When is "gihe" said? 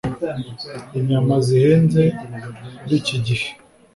3.25-3.49